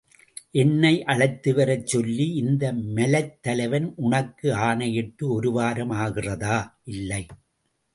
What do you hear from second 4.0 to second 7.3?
உனக்கு ஆணையிட்டு ஒருவாரம் ஆகிறதா? இல்லை.